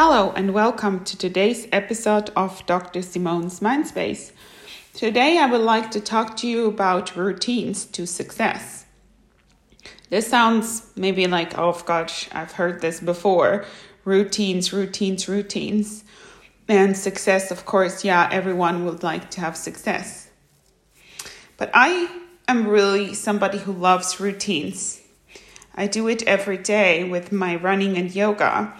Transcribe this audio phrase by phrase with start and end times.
[0.00, 3.02] Hello, and welcome to today's episode of Dr.
[3.02, 4.30] Simone's Mindspace.
[4.94, 8.86] Today, I would like to talk to you about routines to success.
[10.08, 13.64] This sounds maybe like, oh gosh, I've heard this before.
[14.04, 16.04] Routines, routines, routines.
[16.68, 20.30] And success, of course, yeah, everyone would like to have success.
[21.56, 22.08] But I
[22.46, 25.00] am really somebody who loves routines.
[25.74, 28.76] I do it every day with my running and yoga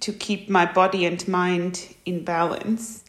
[0.00, 3.04] to keep my body and mind in balance.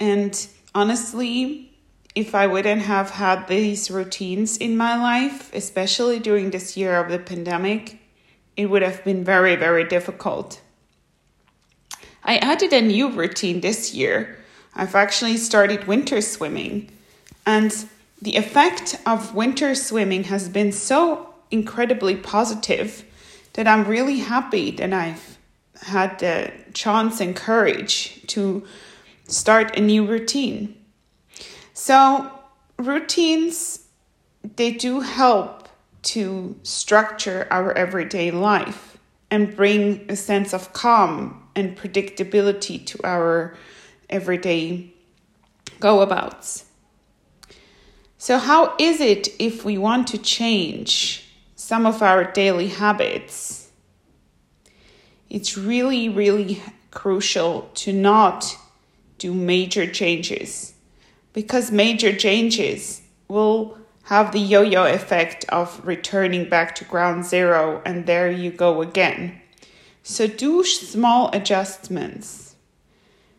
[0.00, 0.34] And
[0.74, 1.72] honestly,
[2.14, 7.10] if I wouldn't have had these routines in my life, especially during this year of
[7.10, 7.98] the pandemic,
[8.56, 10.60] it would have been very, very difficult.
[12.24, 14.38] I added a new routine this year.
[14.74, 16.90] I've actually started winter swimming.
[17.46, 17.72] And
[18.20, 23.04] the effect of winter swimming has been so incredibly positive
[23.54, 25.38] that I'm really happy that I've
[25.82, 28.64] had the chance and courage to
[29.26, 30.76] start a new routine.
[31.74, 32.30] So,
[32.78, 33.82] routines
[34.56, 35.68] they do help
[36.02, 38.98] to structure our everyday life
[39.30, 43.56] and bring a sense of calm and predictability to our
[44.10, 44.92] everyday
[45.80, 46.64] go abouts.
[48.18, 53.61] So, how is it if we want to change some of our daily habits?
[55.32, 58.54] It's really, really crucial to not
[59.16, 60.74] do major changes
[61.32, 67.80] because major changes will have the yo yo effect of returning back to ground zero,
[67.86, 69.40] and there you go again.
[70.02, 72.56] So, do small adjustments.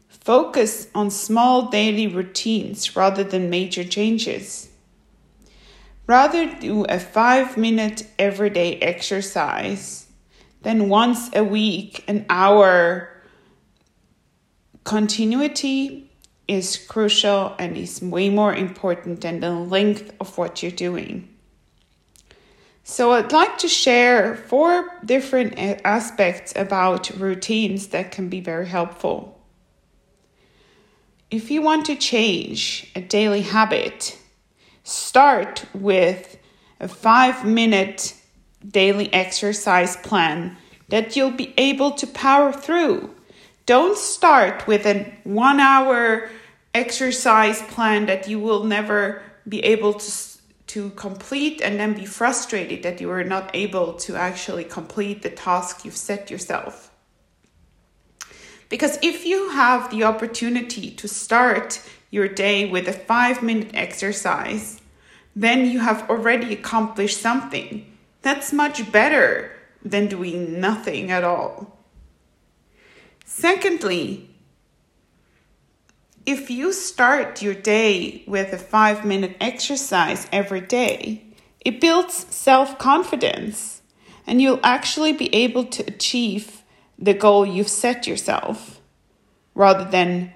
[0.08, 4.70] Focus on small daily routines rather than major changes.
[6.08, 10.03] Rather, do a five minute everyday exercise
[10.64, 13.10] then once a week, an hour
[14.84, 16.10] continuity
[16.48, 21.30] is crucial and is way more important than the length of what you're doing.
[22.86, 28.68] So, I'd like to share four different eh, aspects about routines that can be very
[28.68, 29.40] helpful.
[31.32, 34.18] If you want to change a daily habit,
[34.84, 36.38] start with
[36.82, 38.16] a five minute
[38.68, 40.58] daily exercise plan
[40.90, 43.14] that you'll be able to power through.
[43.66, 46.30] Don't start with a one hour
[46.74, 50.12] exercise plan that you will never be able to,
[50.68, 55.30] to complete and then be frustrated that you are not able to actually complete the
[55.30, 56.92] task you've set yourself.
[58.70, 64.82] Because if you have the opportunity to start your day with a five minute exercise,
[65.36, 67.86] then you have already accomplished something.
[68.22, 69.52] That's much better
[69.84, 71.78] than doing nothing at all.
[73.26, 74.30] Secondly,
[76.26, 81.26] if you start your day with a five minute exercise every day,
[81.60, 83.82] it builds self confidence
[84.26, 86.62] and you'll actually be able to achieve
[86.98, 88.80] the goal you've set yourself
[89.54, 90.34] rather than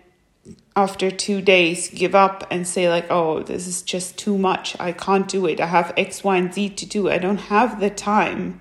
[0.75, 4.75] after two days give up and say like oh this is just too much.
[4.79, 5.61] I can't do it.
[5.61, 7.09] I have x y and z to do.
[7.09, 8.59] I don't have the time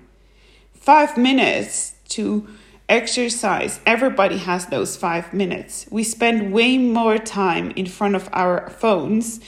[0.87, 2.47] five minutes to
[2.87, 3.81] exercise.
[3.85, 5.85] Everybody has those five minutes.
[5.91, 9.41] We spend way more time in front of our phones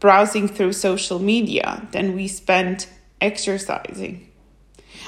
[0.00, 2.88] browsing through social media than we spend
[3.22, 4.28] exercising.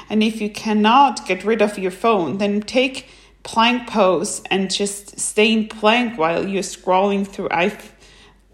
[0.09, 3.07] And if you cannot get rid of your phone then take
[3.43, 7.49] plank pose and just stay in plank while you're scrolling through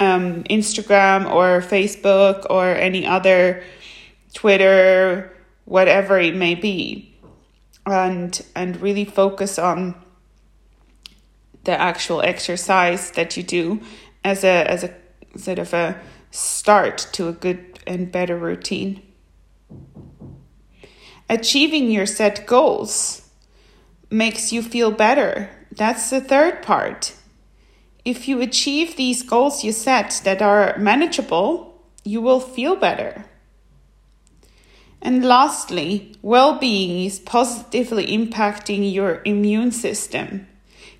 [0.01, 3.63] um, Instagram or Facebook or any other
[4.33, 5.31] Twitter,
[5.63, 7.10] whatever it may be,
[7.85, 9.95] and and really focus on
[11.63, 13.81] the actual exercise that you do
[14.23, 14.93] as a as a
[15.37, 15.99] sort of a
[16.31, 19.01] start to a good and better routine.
[21.29, 23.29] Achieving your set goals
[24.09, 25.49] makes you feel better.
[25.71, 27.15] That's the third part.
[28.03, 33.25] If you achieve these goals you set that are manageable, you will feel better.
[35.01, 40.47] And lastly, well being is positively impacting your immune system,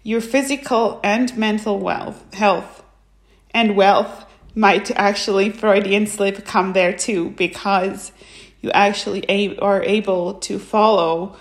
[0.04, 2.84] your physical and mental wealth, health.
[3.52, 4.26] And wealth
[4.56, 8.12] might actually, Freudian slip, come there too, because
[8.62, 11.36] you actually are able to follow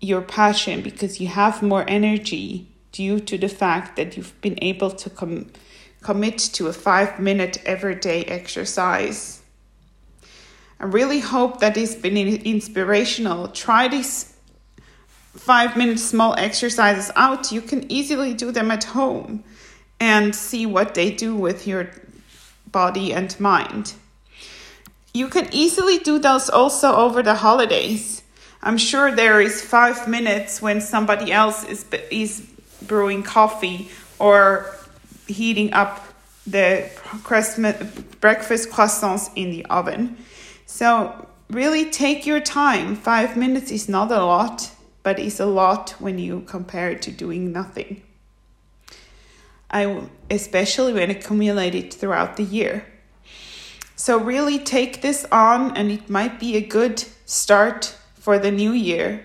[0.00, 4.90] your passion because you have more energy due to the fact that you've been able
[4.90, 5.50] to com-
[6.02, 9.43] commit to a five minute everyday exercise.
[10.84, 13.48] I really hope that it's been inspirational.
[13.48, 14.36] Try these
[15.34, 19.42] five minute small exercises out, you can easily do them at home
[19.98, 21.90] and see what they do with your
[22.70, 23.94] body and mind.
[25.14, 28.22] You can easily do those also over the holidays.
[28.62, 32.46] I'm sure there is five minutes when somebody else is, is
[32.82, 33.88] brewing coffee
[34.18, 34.76] or
[35.28, 36.04] heating up
[36.46, 36.90] the
[38.20, 40.18] breakfast croissants in the oven.
[40.66, 42.96] So really take your time.
[42.96, 44.70] Five minutes is not a lot,
[45.02, 48.02] but it's a lot when you compare it to doing nothing.
[49.70, 52.86] I especially when accumulated throughout the year.
[53.96, 58.72] So really take this on and it might be a good start for the new
[58.72, 59.24] year.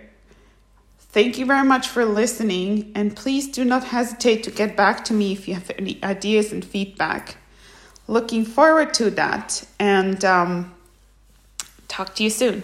[0.97, 5.13] Thank you very much for listening and please do not hesitate to get back to
[5.13, 7.37] me if you have any ideas and feedback.
[8.07, 10.73] Looking forward to that and um,
[11.89, 12.63] talk to you soon.